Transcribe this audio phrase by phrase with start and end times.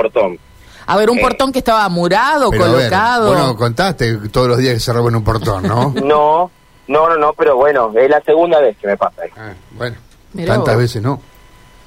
[0.00, 0.38] portón.
[0.86, 3.28] A ver, un Eh, portón que estaba murado, ver, colocado.
[3.28, 5.92] bueno, contaste todos los días que se roban un portón, ¿no?
[6.04, 6.50] No,
[6.88, 9.24] no, no, no, pero bueno, es la segunda vez que me pasa.
[9.24, 9.40] esto.
[9.40, 9.96] Ah, bueno,
[10.34, 10.82] Mirá tantas vos.
[10.82, 11.20] veces no.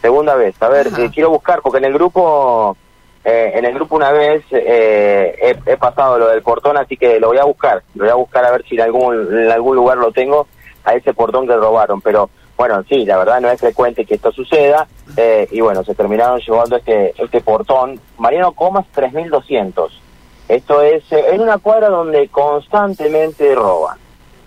[0.01, 0.55] Segunda vez.
[0.61, 2.75] A ver, eh, quiero buscar, porque en el grupo,
[3.23, 5.35] eh, en el grupo una vez eh,
[5.65, 7.83] he, he pasado lo del portón, así que lo voy a buscar.
[7.95, 9.15] Lo voy a buscar a ver si en algún,
[9.45, 10.47] en algún lugar lo tengo,
[10.83, 12.01] a ese portón que robaron.
[12.01, 12.29] Pero
[12.59, 14.85] bueno, sí, la verdad no es frecuente que esto suceda.
[15.15, 17.97] eh, y bueno, se terminaron llevando este, este portón.
[18.17, 20.01] Mariano Comas, 3200.
[20.49, 23.97] Esto es eh, en una cuadra donde constantemente roban.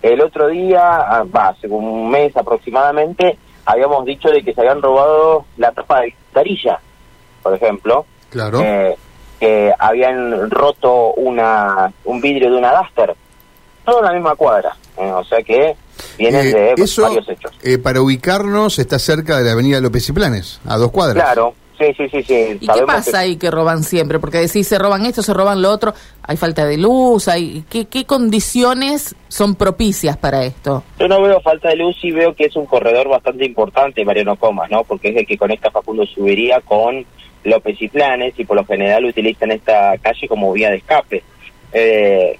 [0.03, 4.81] El otro día, ah, va, hace un mes aproximadamente, habíamos dicho de que se habían
[4.83, 6.79] robado la tapa de tarilla,
[7.41, 8.59] por ejemplo, Claro.
[8.61, 8.95] eh,
[9.39, 13.15] que habían roto una un vidrio de una Duster,
[13.85, 15.75] todo en la misma cuadra, eh, o sea que
[16.17, 17.51] vienen Eh, de eso, varios hechos.
[17.63, 21.23] eh, para ubicarnos, está cerca de la avenida López y Planes, a dos cuadras.
[21.23, 22.33] Claro, sí, sí, sí, sí.
[22.33, 24.19] ¿Y qué sabemos pasa que- ahí que roban siempre?
[24.19, 25.93] Porque decís, se roban esto, se roban lo otro.
[26.23, 30.83] Hay falta de luz, hay ¿qué, qué condiciones son propicias para esto?
[30.99, 34.35] Yo no veo falta de luz y veo que es un corredor bastante importante, Mariano
[34.37, 34.83] Comas, ¿no?
[34.83, 37.05] Porque es el que conecta Facundo Subería con
[37.43, 41.23] López y Planes y por lo general utilizan esta calle como vía de escape.
[41.73, 42.39] Eh,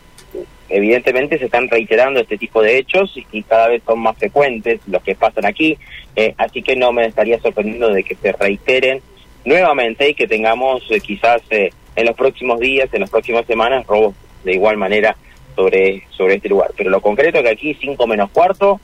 [0.73, 5.03] evidentemente se están reiterando este tipo de hechos y, cada vez son más frecuentes los
[5.03, 5.77] que pasan aquí,
[6.15, 9.01] eh, así que no me estaría sorprendiendo de que se reiteren
[9.45, 13.85] nuevamente y que tengamos eh, quizás eh, en los próximos días, en las próximas semanas,
[13.85, 15.15] robos de igual manera
[15.55, 16.71] sobre, sobre este lugar.
[16.75, 18.81] Pero lo concreto es que aquí, 5 menos cuarto,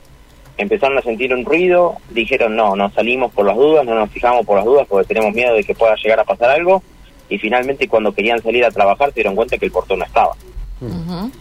[0.58, 4.46] empezaron a sentir un ruido, dijeron no, no salimos por las dudas, no nos fijamos
[4.46, 6.84] por las dudas porque tenemos miedo de que pueda llegar a pasar algo
[7.28, 10.36] y finalmente cuando querían salir a trabajar se dieron cuenta que el portón no estaba.
[10.80, 11.32] Ujú.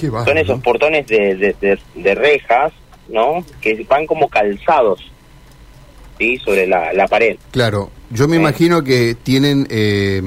[0.00, 2.72] Son esos portones de, de, de- de rejas,
[3.08, 3.44] ¿no?
[3.60, 5.00] Que van como calzados,
[6.18, 6.38] ¿sí?
[6.38, 7.36] Sobre la, la pared.
[7.50, 8.40] Claro, yo me Eh.
[8.40, 10.22] imagino que tienen, eh,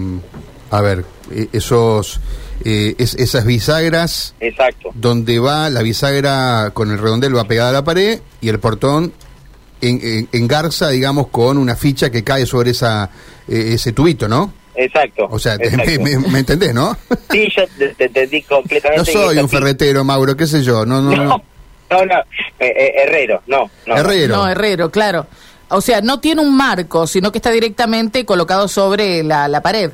[0.72, 2.20] a ver, eh, esos,
[2.64, 4.92] eh, es- esas bisagras Exacto.
[4.94, 9.14] donde va la bisagra con el redondel va pegada a la pared y el portón
[9.82, 13.10] en, en- engarza, digamos, con una ficha que cae sobre esa
[13.48, 14.54] eh, ese tubito, ¿no?
[14.84, 15.28] Exacto.
[15.30, 15.86] O sea, exacto.
[16.02, 16.96] me, me- me entendés, ¿no?
[17.32, 19.12] Sí, yo te, te entendí completamente.
[19.14, 21.44] No soy un ferretero, Mauro, qué sé yo, no, no, No, no.
[21.92, 22.20] no, no.
[22.60, 23.70] Eh, eh, herrero, no.
[23.86, 23.96] no.
[23.98, 24.36] Herrero.
[24.38, 25.28] No, herrero, claro.
[25.70, 29.92] O sea, no tiene un marco, sino que está directamente colocado sobre la, la pared.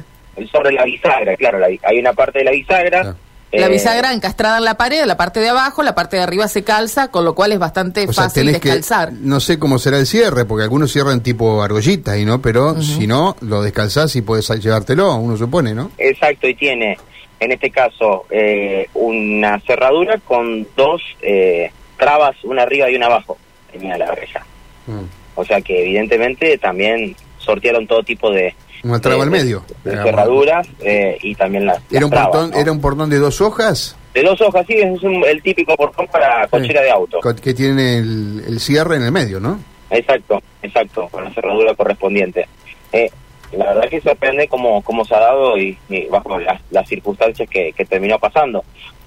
[0.51, 1.59] Sobre la bisagra, claro.
[1.59, 3.01] la hay una parte de la bisagra.
[3.01, 3.17] Claro.
[3.51, 6.47] La eh, bisagra encastrada en la pared, la parte de abajo, la parte de arriba
[6.47, 9.13] se calza, con lo cual es bastante O sea, fácil que, descalzar.
[9.13, 13.07] no sé cómo será el cierre, porque algunos cierran tipo argollitas, y no, pero si
[13.07, 15.91] no, lo descalzás y puedes llevártelo, uno supone, ¿no?
[15.97, 16.97] Exacto, y tiene,
[17.39, 23.37] en este caso, eh, una cerradura con dos eh, trabas, una arriba y una abajo,
[23.71, 24.45] tenía la reja.
[24.87, 25.05] Mm.
[25.35, 29.65] O sea que evidentemente también sortearon todo tipo de, Una traba de- al medio.
[29.83, 32.57] de cerraduras eh, y también las, Era las un trabas, portón, ¿no?
[32.57, 36.07] era un portón de dos hojas De dos hojas, sí, es un- el típico portón
[36.07, 37.19] para cochera de auto.
[37.41, 39.59] que tiene el, el cierre en el medio, ¿no?
[39.89, 42.47] Exacto, exacto, con la cerradura correspondiente.
[42.93, 43.09] Eh,
[43.53, 47.47] la verdad que sorprende cómo, cómo se ha dado y, y bajo las, las circunstancias
[47.49, 48.63] que, que terminó pasando.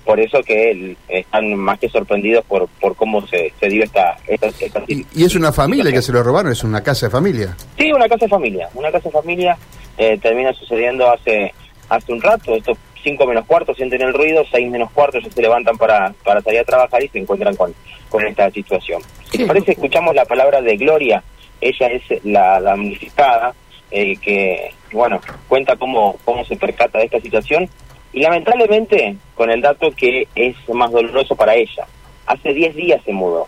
[0.08, 4.16] Por eso que el- están más que sorprendidos por, por cómo se, se dio esta,
[4.26, 7.10] esta, esta Y, y es una familia que se lo robaron, es una casa de
[7.10, 7.54] familia.
[7.76, 8.70] Sí, una casa de familia.
[8.72, 9.58] Una casa de familia
[9.98, 11.52] eh, termina sucediendo hace
[11.90, 12.54] hace un rato.
[12.56, 16.40] Estos cinco menos cuartos sienten el ruido, seis menos cuartos ya se levantan para, para
[16.40, 17.74] salir a trabajar y se encuentran con,
[18.08, 19.02] con esta situación.
[19.30, 21.22] Si te parece, escuchamos la palabra de Gloria.
[21.60, 23.52] Ella es la damnificada
[23.90, 27.68] eh, que, bueno, cuenta cómo, cómo se percata de esta situación
[28.12, 31.86] y lamentablemente con el dato que es más doloroso para ella.
[32.26, 33.46] Hace 10 días se mudó.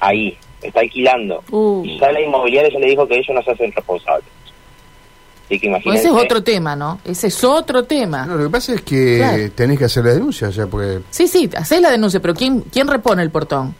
[0.00, 1.42] Ahí, está alquilando.
[1.50, 1.82] Uh.
[1.84, 4.24] Y ya la inmobiliaria ya le dijo que ellos no se hacen responsables.
[5.46, 6.08] Así que Pues imagínense.
[6.08, 7.00] ese es otro tema, ¿no?
[7.04, 8.24] Ese es otro tema.
[8.24, 9.50] No, lo que pasa es que Claro.
[9.52, 12.60] tenés que hacer la denuncia, o sea, porque Sí, sí, hacés la denuncia, pero ¿quién,
[12.62, 13.74] quién repone el portón?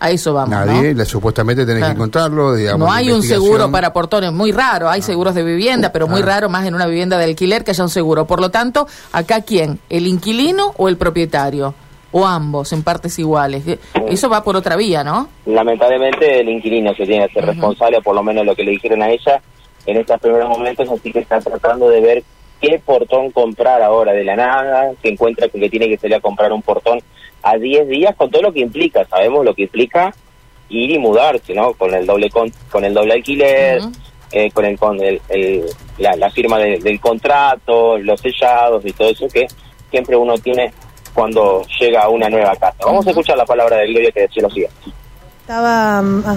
[0.00, 0.98] A eso vamos, nadie, ¿no?
[0.98, 1.92] la, supuestamente tenés Claro.
[1.94, 2.80] que encontrarlo, digamos.
[2.86, 4.90] No hay un seguro para portones, muy raro.
[4.90, 6.26] Hay seguros de vivienda, pero muy Ah.
[6.26, 8.26] raro más en una vivienda de alquiler que haya un seguro.
[8.26, 11.74] Por lo tanto, acá quién, el inquilino o el propietario,
[12.12, 13.62] o ambos en partes iguales.
[14.08, 15.28] Eso va por otra vía, ¿no?
[15.46, 19.02] Lamentablemente el inquilino se tiene que ser responsable, por lo menos lo que le dijeron
[19.02, 19.40] a ella
[19.86, 22.22] en estos primeros momentos, así que está tratando de ver
[22.60, 26.20] qué portón comprar ahora de la nada, se encuentra con que tiene que salir a
[26.20, 27.00] comprar un portón
[27.44, 30.12] a 10 días con todo lo que implica, sabemos lo que implica
[30.70, 31.74] ir y mudarse, ¿no?
[31.74, 33.82] Con el doble con, con el doble alquiler,
[34.32, 35.64] eh, con el con el, el-
[35.98, 39.46] la, la firma de- del contrato, los sellados y todo eso que
[39.90, 40.72] siempre uno tiene
[41.12, 42.76] cuando llega a una nueva casa.
[42.84, 44.74] Vamos a escuchar la palabra de Gloria que decía lo siguiente.
[45.42, 46.36] Estaba, ah,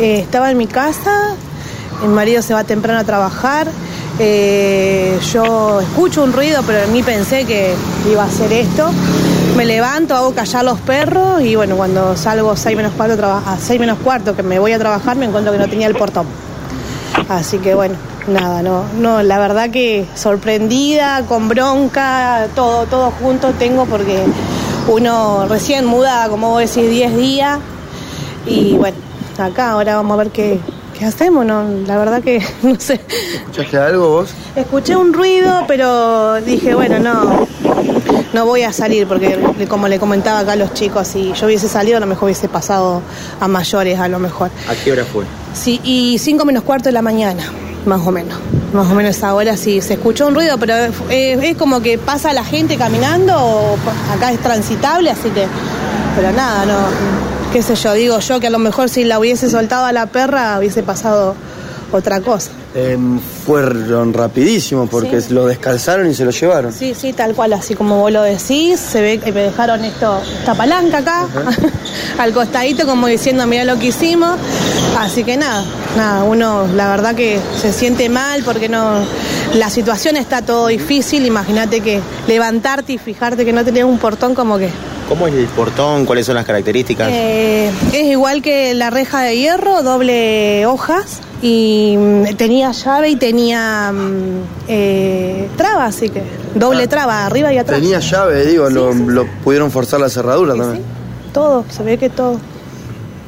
[0.00, 1.36] eh, estaba en mi casa,
[2.02, 3.66] mi marido se va temprano a trabajar
[4.18, 7.74] Eh, yo escucho un ruido, pero ni pensé que
[8.10, 8.90] iba a ser esto.
[9.56, 13.80] Me levanto, hago callar los perros y bueno, cuando salgo 6 menos cuarto, a 6
[13.80, 16.26] menos cuarto que me voy a trabajar, me encuentro que no tenía el portón.
[17.28, 17.94] Así que bueno,
[18.28, 24.22] nada, no, no, la verdad que sorprendida, con bronca, todo, todo junto tengo porque
[24.88, 27.58] uno recién muda, como vos decís, 10 días
[28.46, 28.96] y bueno,
[29.38, 30.60] acá ahora vamos a ver qué,
[30.98, 33.00] qué hacemos, no, la verdad que no sé.
[33.34, 34.30] ¿Escuchaste algo vos?
[34.54, 37.46] Escuché un ruido, pero dije, bueno, no,
[38.32, 39.38] no voy a salir porque
[39.68, 42.48] como le comentaba acá a los chicos, si yo hubiese salido a lo mejor hubiese
[42.48, 43.02] pasado
[43.40, 44.50] a mayores a lo mejor.
[44.68, 45.24] ¿A qué hora fue?
[45.54, 47.44] Sí, y cinco menos cuarto de la mañana,
[47.84, 48.38] más o menos.
[48.72, 52.32] Más o menos ahora sí se escuchó un ruido, pero es, es como que pasa
[52.32, 53.76] la gente caminando,
[54.14, 55.46] acá es transitable, así que,
[56.16, 59.48] pero nada, no, qué sé yo, digo yo que a lo mejor si la hubiese
[59.48, 61.34] soltado a la perra hubiese pasado
[61.90, 62.50] otra cosa.
[62.74, 62.98] Eh,
[63.46, 65.32] fueron rapidísimos porque Sí.
[65.32, 66.70] lo descalzaron y se lo llevaron.
[66.70, 70.20] Sí, sí, tal cual, así como vos lo decís, se ve que me dejaron esto,
[70.38, 71.26] esta palanca acá,
[72.18, 74.36] al costadito, como diciendo, mira lo que hicimos.
[74.98, 75.64] Así que nada,
[75.96, 78.98] nada, uno la verdad que se siente mal porque no,
[79.54, 84.34] la situación está todo difícil, imagínate que levantarte y fijarte que no tenés un portón
[84.34, 84.68] como que
[85.08, 86.04] ¿Cómo es el portón?
[86.04, 87.08] ¿Cuáles son las características?
[87.12, 93.16] eh, es igual que la reja de hierro, doble hojas y mm, tenía llave y
[93.16, 96.24] tenía mm, eh, traba, así que
[96.56, 96.88] doble Ah.
[96.88, 97.80] traba, arriba y atrás.
[97.80, 100.82] Tenía llave, digo, lo, lo pudieron forzar la cerradura Sí, también.
[100.82, 102.40] sí, todo, se ve que todo.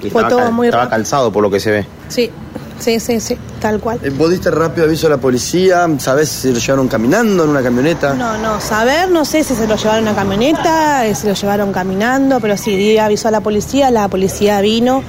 [0.03, 0.97] Y fue estaba todo cal- muy Estaba rápido.
[0.99, 1.87] calzado por lo que se ve.
[2.09, 2.31] Sí,
[2.79, 3.99] sí, sí, sí, tal cual.
[4.03, 5.87] Eh, ¿Vos diste rápido aviso a la policía?
[5.99, 8.15] ¿Sabés si lo llevaron caminando en una camioneta?
[8.15, 11.35] No, no, saber, no sé si se lo llevaron en una camioneta, eh, si lo
[11.35, 15.03] llevaron caminando, pero sí, di aviso a la policía, la policía vino,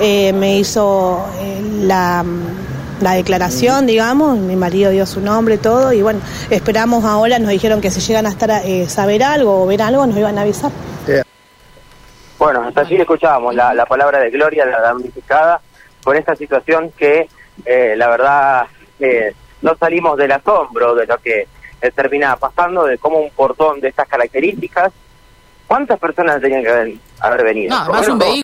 [0.00, 2.24] eh, me hizo eh, la,
[3.00, 6.20] la declaración, digamos, mi marido dio su nombre, todo, y bueno,
[6.50, 9.82] esperamos ahora, nos dijeron que si llegan a estar a eh, saber algo o ver
[9.82, 10.70] algo, nos iban a avisar.
[12.38, 15.60] Bueno, hasta allí escuchábamos la, la palabra de Gloria, la damnificada,
[16.02, 17.28] con esta situación que
[17.64, 18.66] eh, la verdad
[18.98, 21.46] eh, no salimos del asombro de lo que
[21.82, 24.92] eh, termina pasando, de cómo un portón de estas características,
[25.66, 27.70] ¿cuántas personas tenían que haber, haber venido?
[27.70, 28.38] No, además un vehículo.